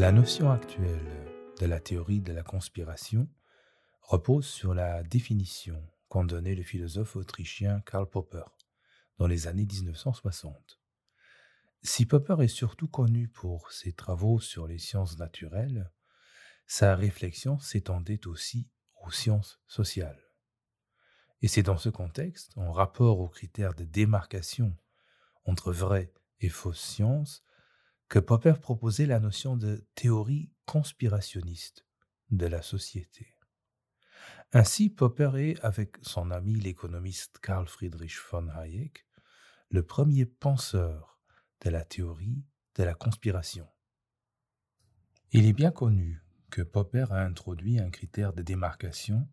La 0.00 0.12
notion 0.12 0.50
actuelle 0.50 1.28
de 1.60 1.66
la 1.66 1.78
théorie 1.78 2.22
de 2.22 2.32
la 2.32 2.42
conspiration 2.42 3.28
repose 4.00 4.46
sur 4.46 4.72
la 4.72 5.02
définition 5.02 5.86
qu'en 6.08 6.24
donnait 6.24 6.54
le 6.54 6.62
philosophe 6.62 7.16
autrichien 7.16 7.82
Karl 7.82 8.08
Popper 8.08 8.46
dans 9.18 9.26
les 9.26 9.46
années 9.46 9.66
1960. 9.66 10.80
Si 11.82 12.06
Popper 12.06 12.36
est 12.42 12.48
surtout 12.48 12.88
connu 12.88 13.28
pour 13.28 13.72
ses 13.72 13.92
travaux 13.92 14.40
sur 14.40 14.66
les 14.66 14.78
sciences 14.78 15.18
naturelles, 15.18 15.92
sa 16.66 16.96
réflexion 16.96 17.58
s'étendait 17.58 18.26
aussi 18.26 18.70
aux 19.02 19.10
sciences 19.10 19.60
sociales. 19.66 20.22
Et 21.42 21.46
c'est 21.46 21.62
dans 21.62 21.76
ce 21.76 21.90
contexte, 21.90 22.56
en 22.56 22.72
rapport 22.72 23.20
aux 23.20 23.28
critères 23.28 23.74
de 23.74 23.84
démarcation 23.84 24.74
entre 25.44 25.74
vraies 25.74 26.14
et 26.40 26.48
fausses 26.48 26.80
sciences, 26.80 27.44
que 28.10 28.18
Popper 28.18 28.54
proposait 28.60 29.06
la 29.06 29.20
notion 29.20 29.56
de 29.56 29.86
théorie 29.94 30.50
conspirationniste 30.66 31.86
de 32.30 32.46
la 32.46 32.60
société. 32.60 33.36
Ainsi, 34.52 34.90
Popper 34.90 35.30
est, 35.36 35.64
avec 35.64 35.96
son 36.02 36.32
ami 36.32 36.54
l'économiste 36.54 37.38
Carl 37.38 37.68
Friedrich 37.68 38.18
von 38.30 38.48
Hayek, 38.48 39.06
le 39.70 39.84
premier 39.84 40.26
penseur 40.26 41.20
de 41.60 41.70
la 41.70 41.84
théorie 41.84 42.44
de 42.74 42.82
la 42.82 42.94
conspiration. 42.94 43.68
Il 45.30 45.46
est 45.46 45.52
bien 45.52 45.70
connu 45.70 46.20
que 46.50 46.62
Popper 46.62 47.06
a 47.10 47.22
introduit 47.22 47.78
un 47.78 47.90
critère 47.90 48.32
de 48.32 48.42
démarcation 48.42 49.28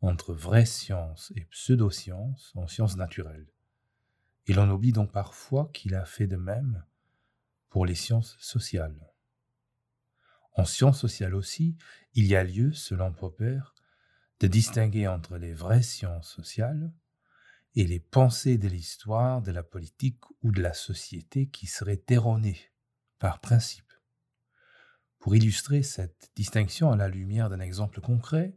entre 0.00 0.32
vraie 0.32 0.64
science 0.64 1.30
et 1.36 1.44
pseudo-science 1.44 2.52
en 2.54 2.66
sciences 2.66 2.96
naturelles. 2.96 3.52
Il 4.46 4.58
en 4.60 4.70
oublie 4.70 4.92
donc 4.92 5.12
parfois 5.12 5.68
qu'il 5.74 5.94
a 5.94 6.06
fait 6.06 6.26
de 6.26 6.36
même 6.36 6.86
pour 7.72 7.86
les 7.86 7.94
sciences 7.94 8.36
sociales. 8.38 9.10
En 10.52 10.66
sciences 10.66 11.00
sociales 11.00 11.34
aussi, 11.34 11.78
il 12.12 12.26
y 12.26 12.36
a 12.36 12.44
lieu, 12.44 12.70
selon 12.74 13.14
Popper, 13.14 13.60
de 14.40 14.46
distinguer 14.46 15.08
entre 15.08 15.38
les 15.38 15.54
vraies 15.54 15.82
sciences 15.82 16.30
sociales 16.30 16.92
et 17.74 17.86
les 17.86 17.98
pensées 17.98 18.58
de 18.58 18.68
l'histoire, 18.68 19.40
de 19.40 19.52
la 19.52 19.62
politique 19.62 20.20
ou 20.42 20.52
de 20.52 20.60
la 20.60 20.74
société 20.74 21.48
qui 21.48 21.66
seraient 21.66 22.04
erronées 22.08 22.60
par 23.18 23.40
principe. 23.40 23.90
Pour 25.18 25.34
illustrer 25.34 25.82
cette 25.82 26.30
distinction 26.36 26.92
à 26.92 26.96
la 26.96 27.08
lumière 27.08 27.48
d'un 27.48 27.60
exemple 27.60 28.02
concret, 28.02 28.54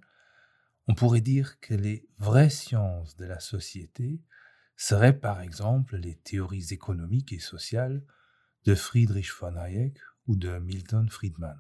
on 0.88 0.94
pourrait 0.94 1.22
dire 1.22 1.58
que 1.62 1.74
les 1.74 2.06
vraies 2.18 2.50
sciences 2.50 3.16
de 3.16 3.24
la 3.24 3.40
société 3.40 4.22
seraient 4.76 5.18
par 5.18 5.40
exemple 5.40 5.96
les 5.96 6.18
théories 6.18 6.74
économiques 6.74 7.32
et 7.32 7.40
sociales 7.40 8.04
de 8.66 8.74
Friedrich 8.74 9.32
von 9.32 9.56
Hayek 9.58 10.00
ou 10.26 10.36
de 10.36 10.58
Milton 10.58 11.08
Friedman. 11.08 11.58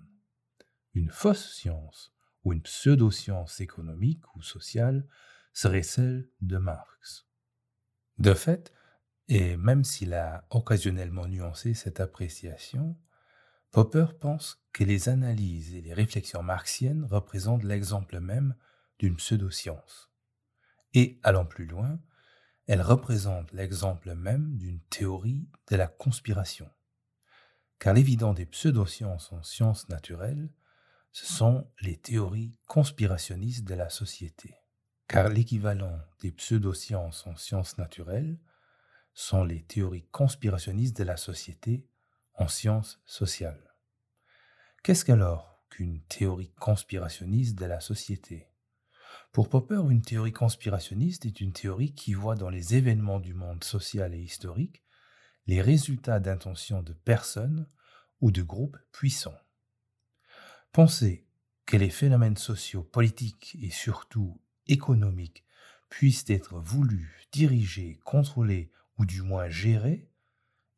Une 0.95 1.11
fausse 1.11 1.53
science 1.53 2.16
ou 2.44 2.52
une 2.52 2.64
pseudo-science 2.64 3.59
économique 3.59 4.23
ou 4.36 4.42
sociale 4.42 5.08
serait 5.53 5.83
celle 5.83 6.28
de 6.42 6.58
Marx. 6.58 7.28
De 8.17 8.33
fait, 8.33 8.73
et 9.28 9.56
même 9.56 9.83
s'il 9.83 10.16
a 10.16 10.48
occasionnellement 10.50 11.28
nuancé 11.28 11.76
cette 11.76 12.00
appréciation, 12.00 12.98
Popper 13.70 14.08
pense 14.20 14.66
que 14.73 14.83
les 14.83 15.08
analyses 15.08 15.76
et 15.76 15.81
les 15.81 15.94
réflexions 15.94 16.42
marxiennes 16.42 17.06
représentent 17.06 17.64
l'exemple 17.64 18.20
même 18.20 18.56
d'une 18.98 19.17
pseudo-science. 19.17 20.11
Et, 20.94 21.20
allant 21.22 21.45
plus 21.45 21.66
loin, 21.66 22.00
elles 22.66 22.81
représentent 22.81 23.52
l'exemple 23.52 24.16
même 24.16 24.58
d'une 24.58 24.81
théorie 24.89 25.48
de 25.70 25.76
la 25.76 25.88
conspiration 25.88 26.70
car 27.79 27.93
l'évident 27.93 28.33
des 28.33 28.45
pseudosciences 28.45 29.31
en 29.31 29.43
sciences 29.43 29.89
naturelles, 29.89 30.49
ce 31.11 31.25
sont 31.25 31.71
les 31.81 31.97
théories 31.97 32.58
conspirationnistes 32.67 33.65
de 33.65 33.75
la 33.75 33.89
société. 33.89 34.55
Car 35.08 35.30
l'équivalent 35.30 35.99
des 36.21 36.31
pseudosciences 36.31 37.25
en 37.27 37.35
sciences 37.35 37.77
naturelles 37.77 38.39
sont 39.14 39.43
les 39.43 39.64
théories 39.64 40.08
conspirationnistes 40.11 40.97
de 40.97 41.03
la 41.03 41.15
société 41.15 41.87
en 42.33 42.47
sciences 42.47 42.99
sociales. 43.05 43.73
Qu'est-ce 44.83 45.05
qu'alors 45.05 45.64
qu'une 45.69 46.02
théorie 46.03 46.52
conspirationniste 46.59 47.58
de 47.58 47.65
la 47.65 47.80
société? 47.80 48.49
Pour 49.31 49.49
Popper, 49.49 49.81
une 49.89 50.02
théorie 50.02 50.33
conspirationniste 50.33 51.25
est 51.25 51.41
une 51.41 51.53
théorie 51.53 51.93
qui 51.93 52.14
voit 52.14 52.35
dans 52.35 52.49
les 52.49 52.75
événements 52.75 53.19
du 53.19 53.33
monde 53.33 53.64
social 53.64 54.14
et 54.14 54.21
historique 54.21 54.84
les 55.48 55.61
résultats 55.61 56.20
d'intentions 56.20 56.82
de 56.82 56.94
personnes 56.94 57.67
ou 58.22 58.32
de 58.32 58.42
groupes 58.42 58.78
puissants. 58.92 59.38
Penser 60.72 61.28
que 61.66 61.78
les 61.78 61.89
phénomènes 61.89 62.38
sociaux, 62.38 62.83
politiques 62.83 63.58
et 63.61 63.70
surtout 63.70 64.39
économiques 64.67 65.45
puissent 65.89 66.26
être 66.30 66.60
voulus, 66.60 67.28
dirigés, 67.32 68.00
contrôlés 68.04 68.72
ou 68.98 69.06
du 69.06 69.22
moins 69.22 69.50
gérés 69.50 70.10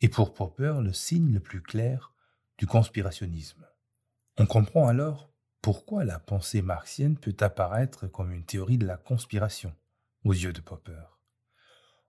est 0.02 0.10
pour 0.10 0.34
Popper 0.34 0.80
le 0.82 0.94
signe 0.94 1.34
le 1.34 1.40
plus 1.40 1.62
clair 1.62 2.14
du 2.58 2.68
conspirationnisme. 2.68 3.66
On 4.38 4.46
comprend 4.46 4.88
alors 4.88 5.32
pourquoi 5.62 6.06
la 6.06 6.20
pensée 6.20 6.62
marxienne 6.62 7.18
peut 7.18 7.36
apparaître 7.40 8.08
comme 8.08 8.32
une 8.32 8.46
théorie 8.46 8.78
de 8.78 8.86
la 8.86 8.98
conspiration 8.98 9.76
aux 10.24 10.34
yeux 10.34 10.54
de 10.54 10.62
Popper. 10.62 11.04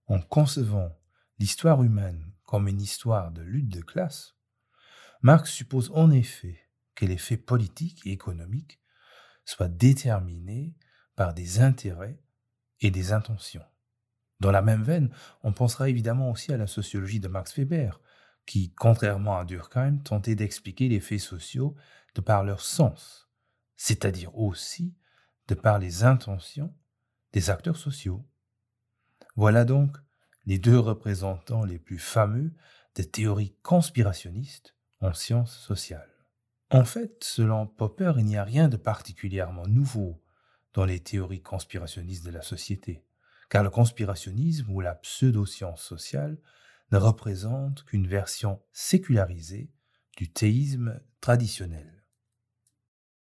En 0.07 0.21
concevant 0.21 0.97
l'histoire 1.39 1.83
humaine 1.83 2.33
comme 2.49 2.67
une 2.67 2.81
histoire 2.81 3.31
de 3.31 3.43
lutte 3.43 3.69
de 3.69 3.83
classe, 3.83 4.35
Marx 5.21 5.51
suppose 5.51 5.91
en 5.93 6.11
effet 6.11 6.59
que 6.95 7.05
les 7.05 7.19
faits 7.19 7.45
politiques 7.45 8.07
et 8.07 8.13
économiques 8.13 8.81
soient 9.45 9.69
déterminés 9.69 10.75
par 11.15 11.35
des 11.35 11.61
intérêts 11.61 12.19
et 12.81 12.91
des 12.91 13.13
intentions. 13.13 13.67
Dans 14.41 14.51
la 14.51 14.63
même 14.63 14.83
veine, 14.83 15.11
on 15.43 15.53
pensera 15.53 15.91
évidemment 15.91 16.31
aussi 16.31 16.51
à 16.51 16.57
la 16.57 16.67
sociologie 16.67 17.21
de 17.21 17.29
Max 17.29 17.55
Weber, 17.55 18.01
qui, 18.47 18.73
contrairement 18.73 19.37
à 19.37 19.45
Durkheim, 19.45 19.99
tentait 19.99 20.35
d'expliquer 20.35 20.89
les 20.89 21.01
faits 21.01 21.21
sociaux 21.21 21.77
de 22.15 22.23
par 22.23 22.45
leur 22.45 22.63
sens, 22.63 23.29
c'est-à-dire 23.77 24.35
aussi 24.39 24.97
de 25.49 25.55
par 25.55 25.79
les 25.79 26.03
intentions 26.03 26.75
des 27.35 27.51
acteurs 27.51 27.77
sociaux. 27.77 28.27
Voilà 29.37 29.67
donc 29.67 29.99
les 30.49 30.59
deux 30.59 30.79
représentants 30.79 31.67
les 31.67 31.79
plus 31.79 31.99
fameux 31.99 32.51
des 32.95 33.07
théories 33.07 33.55
conspirationnistes 33.63 34.75
en 35.03 35.13
sciences 35.13 35.55
sociales. 35.55 36.11
En 36.71 36.85
fait, 36.85 37.23
selon 37.23 37.67
Popper, 37.67 38.15
il 38.17 38.25
n'y 38.25 38.39
a 38.39 38.45
rien 38.45 38.69
de 38.69 38.79
particulièrement 38.79 39.67
nouveau 39.67 40.23
dans 40.73 40.87
les 40.87 41.01
théories 41.01 41.43
conspirationnistes 41.43 42.25
de 42.25 42.31
la 42.31 42.41
société, 42.41 43.05
car 43.51 43.63
le 43.63 43.69
conspirationnisme 43.69 44.71
ou 44.71 44.81
la 44.81 44.95
pseudo-science 44.95 45.83
sociale 45.83 46.39
ne 46.93 46.97
représente 46.97 47.85
qu'une 47.85 48.07
version 48.07 48.63
sécularisée 48.73 49.71
du 50.17 50.33
théisme 50.33 50.99
traditionnel. 51.21 52.05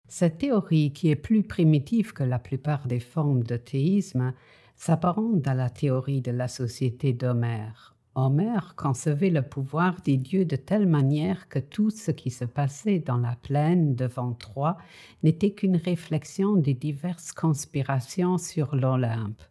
Cette 0.10 0.38
théorie, 0.38 0.92
qui 0.92 1.10
est 1.10 1.16
plus 1.16 1.44
primitive 1.44 2.12
que 2.12 2.24
la 2.24 2.40
plupart 2.40 2.88
des 2.88 3.00
formes 3.00 3.44
de 3.44 3.56
théisme, 3.56 4.34
s'apparente 4.76 5.48
à 5.48 5.54
la 5.54 5.70
théorie 5.70 6.22
de 6.22 6.32
la 6.32 6.48
société 6.48 7.14
d'Homère. 7.14 7.96
Homère 8.18 8.76
concevait 8.78 9.30
le 9.30 9.42
pouvoir 9.42 10.02
des 10.02 10.16
dieux 10.16 10.46
de 10.46 10.56
telle 10.56 10.88
manière 10.88 11.50
que 11.50 11.60
tout 11.60 11.90
ce 11.90 12.12
qui 12.12 12.32
se 12.32 12.46
passait 12.46 13.00
dans 13.00 13.18
la 13.18 13.36
plaine 13.36 13.94
devant 13.94 14.32
Troie 14.32 14.78
n'était 15.22 15.52
qu'une 15.52 15.76
réflexion 15.76 16.56
des 16.56 16.74
diverses 16.74 17.34
conspirations 17.34 18.38
sur 18.38 18.76
l'Olympe. 18.76 19.42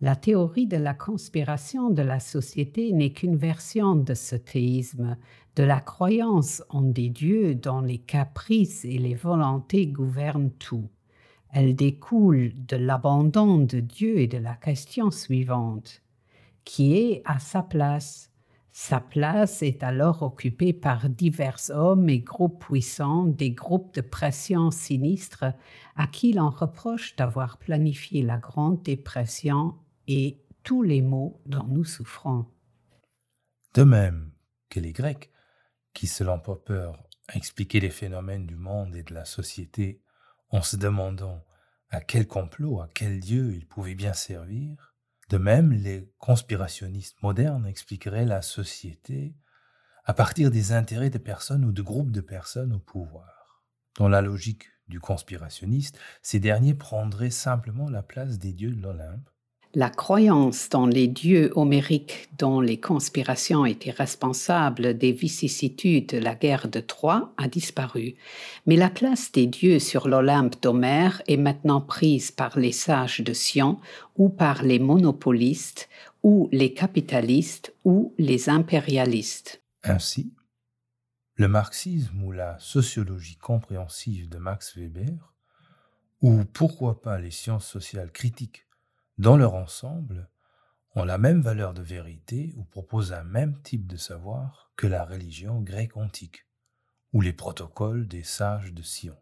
La 0.00 0.16
théorie 0.16 0.66
de 0.66 0.78
la 0.78 0.94
conspiration 0.94 1.90
de 1.90 2.02
la 2.02 2.20
société 2.20 2.92
n'est 2.92 3.12
qu'une 3.12 3.36
version 3.36 3.96
de 3.96 4.14
ce 4.14 4.36
théisme, 4.36 5.16
de 5.56 5.64
la 5.64 5.80
croyance 5.80 6.62
en 6.70 6.82
des 6.82 7.10
dieux 7.10 7.54
dont 7.54 7.80
les 7.80 7.98
caprices 7.98 8.84
et 8.84 8.96
les 8.96 9.16
volontés 9.16 9.88
gouvernent 9.88 10.52
tout. 10.52 10.88
Elle 11.60 11.74
découle 11.74 12.52
de 12.54 12.76
l'abandon 12.76 13.58
de 13.58 13.80
Dieu 13.80 14.20
et 14.20 14.28
de 14.28 14.38
la 14.38 14.54
question 14.54 15.10
suivante. 15.10 16.04
Qui 16.62 16.96
est 16.96 17.22
à 17.24 17.40
sa 17.40 17.64
place? 17.64 18.30
Sa 18.70 19.00
place 19.00 19.60
est 19.62 19.82
alors 19.82 20.22
occupée 20.22 20.72
par 20.72 21.08
divers 21.08 21.58
hommes 21.70 22.08
et 22.10 22.20
groupes 22.20 22.64
puissants, 22.64 23.24
des 23.24 23.50
groupes 23.50 23.92
de 23.92 24.02
pression 24.02 24.70
sinistres 24.70 25.46
à 25.96 26.06
qui 26.06 26.32
l'on 26.32 26.50
reproche 26.50 27.16
d'avoir 27.16 27.58
planifié 27.58 28.22
la 28.22 28.38
Grande 28.38 28.80
Dépression 28.84 29.74
et 30.06 30.40
tous 30.62 30.84
les 30.84 31.02
maux 31.02 31.40
dont 31.44 31.66
nous 31.66 31.82
souffrons. 31.82 32.46
De 33.74 33.82
même 33.82 34.30
que 34.70 34.78
les 34.78 34.92
Grecs, 34.92 35.32
qui 35.92 36.06
selon 36.06 36.38
Popper 36.38 36.92
expliquaient 37.34 37.80
les 37.80 37.90
phénomènes 37.90 38.46
du 38.46 38.54
monde 38.54 38.94
et 38.94 39.02
de 39.02 39.12
la 39.12 39.24
société 39.24 40.04
en 40.50 40.62
se 40.62 40.76
demandant 40.76 41.42
à 41.90 42.00
quel 42.00 42.26
complot, 42.26 42.80
à 42.80 42.88
quel 42.94 43.20
dieu 43.20 43.54
ils 43.54 43.66
pouvaient 43.66 43.94
bien 43.94 44.12
servir. 44.12 44.94
De 45.30 45.38
même, 45.38 45.72
les 45.72 46.10
conspirationnistes 46.18 47.22
modernes 47.22 47.66
expliqueraient 47.66 48.24
la 48.24 48.42
société 48.42 49.34
à 50.04 50.14
partir 50.14 50.50
des 50.50 50.72
intérêts 50.72 51.10
de 51.10 51.18
personnes 51.18 51.64
ou 51.64 51.72
de 51.72 51.82
groupes 51.82 52.12
de 52.12 52.22
personnes 52.22 52.72
au 52.72 52.78
pouvoir. 52.78 53.62
Dans 53.96 54.08
la 54.08 54.22
logique 54.22 54.64
du 54.88 55.00
conspirationniste, 55.00 55.98
ces 56.22 56.40
derniers 56.40 56.74
prendraient 56.74 57.30
simplement 57.30 57.90
la 57.90 58.02
place 58.02 58.38
des 58.38 58.52
dieux 58.54 58.72
de 58.72 58.80
l'Olympe 58.80 59.28
la 59.74 59.90
croyance 59.90 60.68
dans 60.70 60.86
les 60.86 61.08
dieux 61.08 61.52
homériques 61.54 62.28
dont 62.38 62.60
les 62.60 62.80
conspirations 62.80 63.66
étaient 63.66 63.90
responsables 63.90 64.96
des 64.96 65.12
vicissitudes 65.12 66.06
de 66.06 66.18
la 66.18 66.34
guerre 66.34 66.68
de 66.68 66.80
Troie 66.80 67.32
a 67.36 67.48
disparu, 67.48 68.14
mais 68.66 68.76
la 68.76 68.90
place 68.90 69.30
des 69.30 69.46
dieux 69.46 69.78
sur 69.78 70.08
l'Olympe 70.08 70.60
d'Homère 70.62 71.22
est 71.26 71.36
maintenant 71.36 71.80
prise 71.80 72.30
par 72.30 72.58
les 72.58 72.72
sages 72.72 73.20
de 73.20 73.32
Sion 73.32 73.78
ou 74.16 74.30
par 74.30 74.62
les 74.62 74.78
monopolistes 74.78 75.88
ou 76.22 76.48
les 76.50 76.72
capitalistes 76.72 77.74
ou 77.84 78.14
les 78.18 78.48
impérialistes. 78.48 79.62
Ainsi, 79.84 80.32
le 81.36 81.46
marxisme 81.46 82.22
ou 82.24 82.32
la 82.32 82.58
sociologie 82.58 83.36
compréhensive 83.36 84.28
de 84.28 84.38
Max 84.38 84.76
Weber, 84.76 85.34
ou 86.20 86.42
pourquoi 86.52 87.00
pas 87.00 87.18
les 87.18 87.30
sciences 87.30 87.66
sociales 87.66 88.10
critiques 88.10 88.67
dans 89.18 89.36
leur 89.36 89.54
ensemble, 89.54 90.30
ont 90.94 91.04
la 91.04 91.18
même 91.18 91.42
valeur 91.42 91.74
de 91.74 91.82
vérité 91.82 92.54
ou 92.56 92.64
proposent 92.64 93.12
un 93.12 93.24
même 93.24 93.60
type 93.62 93.86
de 93.86 93.96
savoir 93.96 94.72
que 94.76 94.86
la 94.86 95.04
religion 95.04 95.60
grecque 95.60 95.96
antique 95.96 96.46
ou 97.12 97.20
les 97.20 97.32
protocoles 97.32 98.06
des 98.06 98.22
sages 98.22 98.72
de 98.72 98.82
Sion. 98.82 99.18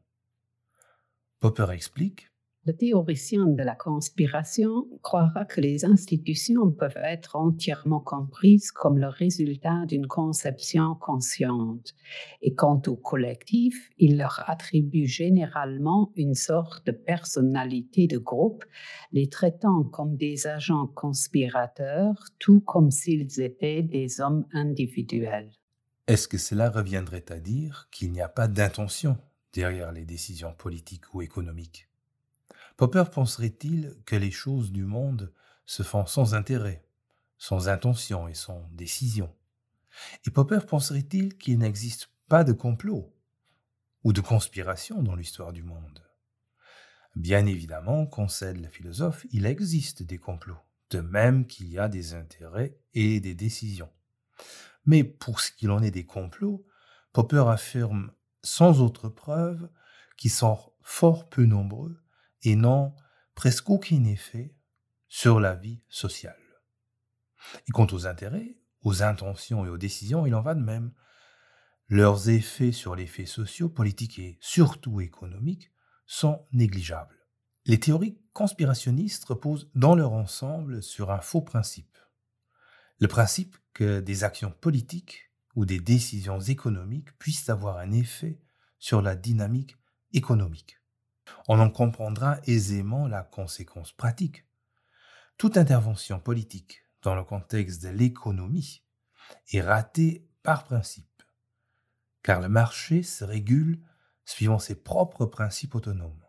Popper 1.41 1.71
explique 1.71 2.31
le 2.67 2.77
théoricien 2.77 3.47
de 3.47 3.63
la 3.63 3.77
conspiration 3.77 4.89
croira 5.03 5.45
que 5.45 5.61
les 5.61 5.85
institutions 5.85 6.73
peuvent 6.73 6.97
être 6.97 7.37
entièrement 7.37 8.01
comprises 8.01 8.73
comme 8.73 8.99
le 8.99 9.07
résultat 9.07 9.87
d'une 9.87 10.09
conception 10.09 10.97
consciente, 10.97 11.95
et 12.43 12.55
quant 12.55 12.83
au 12.89 12.97
collectif, 12.97 13.91
il 13.99 14.19
leur 14.19 14.43
attribue 14.51 15.07
généralement 15.07 16.11
une 16.17 16.35
sorte 16.35 16.85
de 16.87 16.93
personnalité 16.93 18.09
de 18.09 18.19
groupe, 18.19 18.65
les 19.13 19.29
traitant 19.29 19.85
comme 19.85 20.17
des 20.17 20.49
agents 20.49 20.89
conspirateurs, 20.89 22.21
tout 22.41 22.61
comme 22.61 22.91
s'ils 22.91 23.41
étaient 23.41 23.83
des 23.83 24.21
hommes 24.21 24.45
individuels. 24.53 25.53
Est-ce 26.09 26.27
que 26.27 26.39
cela 26.39 26.71
reviendrait 26.71 27.31
à 27.31 27.39
dire 27.39 27.89
qu'il 27.93 28.11
n'y 28.11 28.21
a 28.21 28.29
pas 28.29 28.49
d'intention 28.49 29.17
derrière 29.53 29.93
les 29.93 30.05
décisions 30.05 30.53
politiques 30.53 31.15
ou 31.15 31.23
économiques? 31.23 31.89
Popper 32.77 33.05
penserait-il 33.11 33.97
que 34.05 34.17
les 34.17 34.31
choses 34.31 34.71
du 34.71 34.85
monde 34.85 35.33
se 35.65 35.83
font 35.83 36.05
sans 36.05 36.35
intérêt, 36.35 36.85
sans 37.39 37.69
intention 37.69 38.29
et 38.29 38.35
sans 38.35 38.69
décision? 38.73 39.35
Et 40.27 40.31
Popper 40.31 40.61
penserait-il 40.67 41.39
qu'il 41.39 41.59
n'existe 41.59 42.11
pas 42.29 42.45
de 42.45 42.53
complot 42.53 43.15
ou 44.05 44.13
de 44.13 44.21
conspiration 44.21 45.03
dans 45.03 45.15
l'histoire 45.15 45.55
du 45.55 45.63
monde? 45.63 46.05
Bien 47.15 47.47
évidemment, 47.47 48.05
concède 48.05 48.61
le 48.61 48.69
philosophe, 48.69 49.27
il 49.31 49.47
existe 49.47 50.03
des 50.03 50.19
complots, 50.19 50.61
de 50.91 51.01
même 51.01 51.47
qu'il 51.47 51.69
y 51.69 51.79
a 51.79 51.89
des 51.89 52.13
intérêts 52.13 52.79
et 52.93 53.21
des 53.21 53.35
décisions. 53.35 53.91
Mais 54.85 55.03
pour 55.03 55.41
ce 55.41 55.51
qu'il 55.51 55.71
en 55.71 55.83
est 55.83 55.91
des 55.91 56.05
complots, 56.05 56.67
Popper 57.15 57.45
affirme 57.49 58.13
sans 58.43 58.83
autre 58.83 59.09
preuve 59.09 59.71
qu'ils 60.19 60.31
sont 60.31 60.59
fort 60.83 61.31
peu 61.31 61.47
nombreux 61.47 62.03
et 62.47 62.55
n'ont 62.55 62.95
presque 63.35 63.69
aucun 63.69 64.05
effet 64.05 64.55
sur 65.09 65.41
la 65.41 65.57
vie 65.57 65.83
sociale. 65.89 66.41
Et 67.69 67.73
quant 67.73 67.89
aux 67.91 68.07
intérêts, 68.07 68.57
aux 68.83 69.03
intentions 69.03 69.67
et 69.67 69.69
aux 69.69 69.79
décisions, 69.79 70.27
il 70.27 70.35
en 70.35 70.43
va 70.43 70.55
de 70.55 70.63
même. 70.63 70.93
Leurs 71.89 72.29
effets 72.29 72.71
sur 72.71 72.95
les 72.95 73.07
faits 73.07 73.27
sociaux, 73.27 73.69
politiques 73.69 74.21
et 74.21 74.39
surtout 74.41 75.01
économiques 75.01 75.73
sont 76.07 76.47
négligeables. 76.53 77.27
Les 77.65 77.81
théories 77.81 78.21
conspirationnistes 78.33 79.25
reposent 79.25 79.69
dans 79.75 79.97
leur 79.97 80.13
ensemble 80.13 80.85
sur 80.85 81.11
un 81.11 81.21
faux 81.21 81.43
principe. 81.43 81.99
Le 83.01 83.09
principe 83.09 83.57
que 83.73 83.99
des 83.99 84.23
actions 84.23 84.53
politiques 84.53 85.33
ou 85.57 85.67
des 85.67 85.81
décisions 85.81 86.41
économiques 86.41 87.17
puissent 87.19 87.49
avoir 87.49 87.79
un 87.79 87.91
effet 87.91 88.41
sur 88.79 89.03
la 89.03 89.17
dynamique 89.17 89.77
économique. 90.13 90.79
On 91.49 91.61
en 91.61 91.71
comprendra 91.71 92.39
aisément 92.45 93.07
la 93.07 93.23
conséquence 93.23 93.93
pratique. 93.93 94.47
Toute 95.39 95.57
intervention 95.57 96.19
politique 96.19 96.83
dans 97.03 97.15
le 97.15 97.23
contexte 97.23 97.83
de 97.83 97.89
l'économie 97.89 98.83
est 99.53 99.61
ratée 99.61 100.27
par 100.43 100.65
principe, 100.65 101.23
car 102.23 102.41
le 102.41 102.49
marché 102.49 103.03
se 103.03 103.25
régule 103.25 103.81
suivant 104.25 104.59
ses 104.59 104.75
propres 104.75 105.27
principes 105.27 105.75
autonomes. 105.75 106.25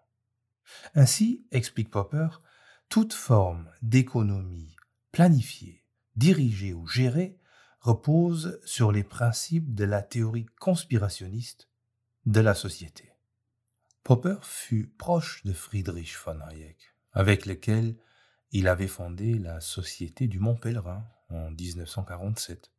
Ainsi, 0.93 1.47
explique 1.51 1.89
Popper, 1.89 2.27
toute 2.89 3.13
forme 3.13 3.71
d'économie 3.81 4.75
planifiée, 5.11 5.83
dirigée 6.15 6.73
ou 6.73 6.85
gérée 6.87 7.39
repose 7.79 8.59
sur 8.65 8.91
les 8.91 9.03
principes 9.03 9.73
de 9.73 9.83
la 9.83 10.01
théorie 10.01 10.47
conspirationniste 10.59 11.69
de 12.25 12.41
la 12.41 12.53
société. 12.53 13.16
Popper 14.07 14.37
fut 14.41 14.87
proche 14.97 15.43
de 15.43 15.51
Friedrich 15.51 16.15
von 16.23 16.39
Hayek, 16.39 16.95
avec 17.11 17.45
lequel 17.45 17.97
il 18.53 18.69
avait 18.69 18.87
fondé 18.87 19.37
la 19.37 19.59
Société 19.59 20.29
du 20.29 20.39
Mont 20.39 20.55
Pèlerin 20.55 21.05
en 21.29 21.51
1947, 21.51 22.71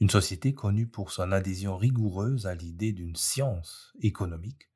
une 0.00 0.10
société 0.10 0.52
connue 0.52 0.86
pour 0.86 1.12
son 1.12 1.32
adhésion 1.32 1.78
rigoureuse 1.78 2.46
à 2.46 2.54
l'idée 2.54 2.92
d'une 2.92 3.16
science 3.16 3.94
économique 4.02 4.68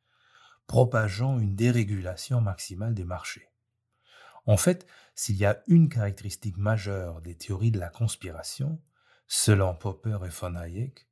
propageant 0.67 1.39
une 1.39 1.55
dérégulation 1.55 2.41
maximale 2.41 2.95
des 2.95 3.05
marchés. 3.05 3.51
En 4.47 4.57
fait, 4.57 4.87
s'il 5.15 5.37
y 5.37 5.45
a 5.45 5.63
une 5.67 5.91
caractéristique 5.91 6.57
majeure 6.57 7.21
des 7.21 7.35
théories 7.37 7.73
de 7.73 7.79
la 7.79 7.91
conspiration, 7.91 8.81
selon 9.27 9.75
Popper 9.75 10.21
et 10.25 10.31
von 10.31 10.55
Hayek, 10.55 11.07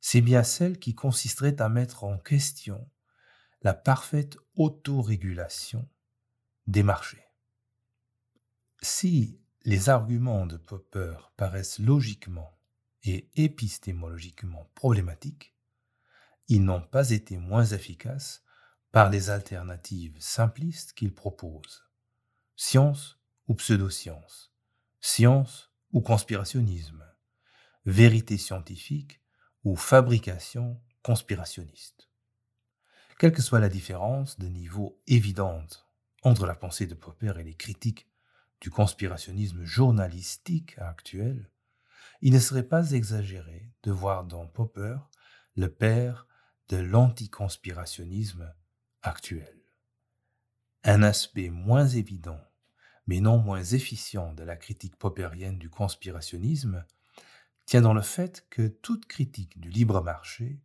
c'est 0.00 0.20
bien 0.20 0.44
celle 0.44 0.78
qui 0.78 0.94
consisterait 0.94 1.60
à 1.60 1.68
mettre 1.68 2.04
en 2.04 2.16
question 2.16 2.88
la 3.62 3.74
parfaite 3.74 4.36
autorégulation 4.56 5.88
des 6.66 6.82
marchés. 6.82 7.24
Si 8.80 9.40
les 9.62 9.88
arguments 9.88 10.46
de 10.46 10.56
Popper 10.56 11.16
paraissent 11.36 11.78
logiquement 11.78 12.58
et 13.04 13.30
épistémologiquement 13.36 14.70
problématiques, 14.74 15.54
ils 16.48 16.64
n'ont 16.64 16.82
pas 16.82 17.10
été 17.10 17.36
moins 17.38 17.64
efficaces 17.64 18.42
par 18.90 19.10
les 19.10 19.30
alternatives 19.30 20.16
simplistes 20.20 20.92
qu'il 20.92 21.14
propose. 21.14 21.84
Science 22.56 23.20
ou 23.46 23.54
pseudoscience, 23.54 24.52
science 25.00 25.72
ou 25.92 26.00
conspirationnisme, 26.00 27.04
vérité 27.84 28.36
scientifique 28.36 29.22
ou 29.64 29.76
fabrication 29.76 30.82
conspirationniste? 31.02 32.11
Quelle 33.18 33.32
que 33.32 33.42
soit 33.42 33.60
la 33.60 33.68
différence 33.68 34.38
de 34.38 34.48
niveau 34.48 35.00
évidente 35.06 35.86
entre 36.22 36.46
la 36.46 36.54
pensée 36.54 36.86
de 36.86 36.94
Popper 36.94 37.34
et 37.38 37.44
les 37.44 37.54
critiques 37.54 38.08
du 38.60 38.70
conspirationnisme 38.70 39.64
journalistique 39.64 40.76
actuel, 40.78 41.50
il 42.20 42.32
ne 42.32 42.38
serait 42.38 42.62
pas 42.62 42.92
exagéré 42.92 43.72
de 43.82 43.90
voir 43.90 44.24
dans 44.24 44.46
Popper 44.46 44.96
le 45.56 45.68
père 45.68 46.26
de 46.68 46.76
l'anticonspirationnisme 46.76 48.52
actuel. 49.02 49.60
Un 50.84 51.02
aspect 51.02 51.50
moins 51.50 51.86
évident, 51.86 52.40
mais 53.06 53.20
non 53.20 53.38
moins 53.38 53.62
efficient 53.62 54.32
de 54.32 54.44
la 54.44 54.56
critique 54.56 54.96
poppérienne 54.96 55.58
du 55.58 55.70
conspirationnisme 55.70 56.84
tient 57.66 57.82
dans 57.82 57.94
le 57.94 58.02
fait 58.02 58.46
que 58.50 58.68
toute 58.68 59.06
critique 59.06 59.60
du 59.60 59.70
libre 59.70 60.02
marché 60.02 60.60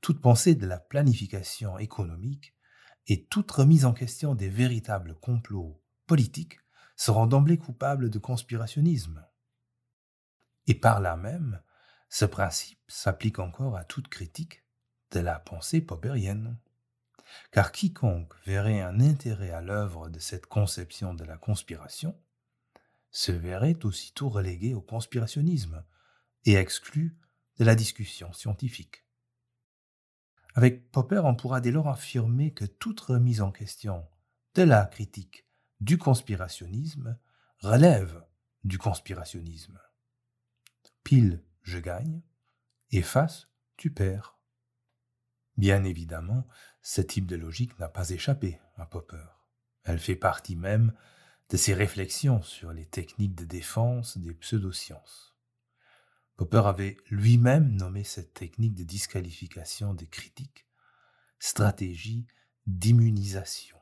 toute 0.00 0.20
pensée 0.20 0.54
de 0.54 0.66
la 0.66 0.78
planification 0.78 1.78
économique 1.78 2.54
et 3.06 3.26
toute 3.26 3.50
remise 3.50 3.84
en 3.84 3.92
question 3.92 4.34
des 4.34 4.48
véritables 4.48 5.14
complots 5.14 5.82
politiques 6.06 6.58
seront 6.96 7.26
d'emblée 7.26 7.58
coupables 7.58 8.10
de 8.10 8.18
conspirationnisme. 8.18 9.24
Et 10.66 10.74
par 10.74 11.00
là 11.00 11.16
même, 11.16 11.62
ce 12.08 12.24
principe 12.24 12.80
s'applique 12.88 13.38
encore 13.38 13.76
à 13.76 13.84
toute 13.84 14.08
critique 14.08 14.64
de 15.12 15.20
la 15.20 15.38
pensée 15.38 15.80
popperienne. 15.80 16.58
Car 17.52 17.72
quiconque 17.72 18.34
verrait 18.44 18.80
un 18.80 19.00
intérêt 19.00 19.50
à 19.50 19.60
l'œuvre 19.60 20.08
de 20.08 20.18
cette 20.18 20.46
conception 20.46 21.14
de 21.14 21.24
la 21.24 21.36
conspiration 21.36 22.20
se 23.10 23.32
verrait 23.32 23.78
aussitôt 23.84 24.28
relégué 24.28 24.74
au 24.74 24.80
conspirationnisme 24.80 25.84
et 26.44 26.54
exclu 26.54 27.16
de 27.58 27.64
la 27.64 27.74
discussion 27.74 28.32
scientifique. 28.32 29.04
Avec 30.54 30.90
Popper, 30.90 31.22
on 31.24 31.34
pourra 31.34 31.60
dès 31.60 31.70
lors 31.70 31.88
affirmer 31.88 32.52
que 32.52 32.64
toute 32.64 33.00
remise 33.00 33.40
en 33.40 33.52
question 33.52 34.06
de 34.54 34.62
la 34.62 34.84
critique 34.86 35.46
du 35.80 35.96
conspirationnisme 35.96 37.18
relève 37.60 38.24
du 38.64 38.78
conspirationnisme. 38.78 39.78
Pile, 41.04 41.42
je 41.62 41.78
gagne, 41.78 42.22
Efface, 42.90 43.48
tu 43.76 43.92
perds. 43.92 44.38
Bien 45.56 45.84
évidemment, 45.84 46.46
ce 46.82 47.00
type 47.00 47.26
de 47.26 47.36
logique 47.36 47.78
n'a 47.78 47.88
pas 47.88 48.10
échappé 48.10 48.58
à 48.76 48.86
Popper. 48.86 49.26
Elle 49.84 49.98
fait 49.98 50.16
partie 50.16 50.56
même 50.56 50.92
de 51.48 51.56
ses 51.56 51.74
réflexions 51.74 52.42
sur 52.42 52.72
les 52.72 52.86
techniques 52.86 53.34
de 53.34 53.44
défense 53.44 54.18
des 54.18 54.34
pseudosciences. 54.34 55.29
Popper 56.40 56.62
avait 56.64 56.96
lui-même 57.10 57.76
nommé 57.76 58.02
cette 58.02 58.32
technique 58.32 58.74
de 58.74 58.82
disqualification 58.82 59.92
des 59.92 60.06
critiques 60.06 60.66
stratégie 61.38 62.26
d'immunisation. 62.66 63.76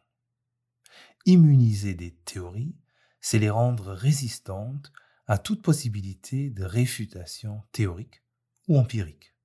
Immuniser 1.24 1.94
des 1.94 2.16
théories, 2.16 2.74
c'est 3.20 3.38
les 3.38 3.48
rendre 3.48 3.92
résistantes 3.92 4.90
à 5.28 5.38
toute 5.38 5.62
possibilité 5.62 6.50
de 6.50 6.64
réfutation 6.64 7.62
théorique 7.70 8.24
ou 8.66 8.76
empirique. 8.76 9.36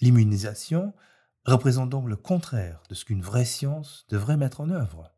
L'immunisation 0.00 0.94
représente 1.44 1.90
donc 1.90 2.08
le 2.08 2.16
contraire 2.16 2.84
de 2.88 2.94
ce 2.94 3.04
qu'une 3.04 3.22
vraie 3.22 3.44
science 3.44 4.06
devrait 4.08 4.36
mettre 4.36 4.60
en 4.60 4.70
œuvre, 4.70 5.12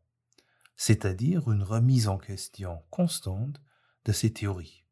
c'est-à-dire 0.77 1.51
une 1.51 1.61
remise 1.61 2.07
en 2.07 2.17
question 2.17 2.81
constante 2.89 3.61
de 4.05 4.11
ses 4.11 4.33
théories. 4.33 4.86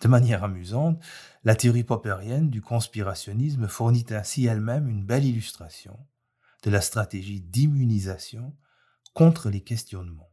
De 0.00 0.08
manière 0.08 0.44
amusante, 0.44 1.02
la 1.44 1.54
théorie 1.54 1.84
popperienne 1.84 2.50
du 2.50 2.62
conspirationnisme 2.62 3.68
fournit 3.68 4.06
ainsi 4.10 4.46
elle-même 4.46 4.88
une 4.88 5.04
belle 5.04 5.24
illustration 5.24 5.98
de 6.62 6.70
la 6.70 6.80
stratégie 6.80 7.40
d'immunisation 7.40 8.56
contre 9.14 9.50
les 9.50 9.60
questionnements. 9.60 10.32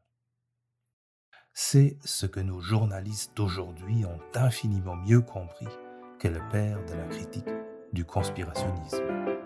C'est 1.53 1.97
ce 2.03 2.25
que 2.25 2.39
nos 2.39 2.62
journalistes 2.62 3.36
d'aujourd'hui 3.36 4.05
ont 4.05 4.19
infiniment 4.36 4.95
mieux 4.95 5.21
compris 5.21 5.67
que 6.19 6.27
le 6.27 6.47
père 6.50 6.83
de 6.86 6.93
la 6.93 7.07
critique 7.07 7.50
du 7.93 8.05
conspirationnisme. 8.05 9.37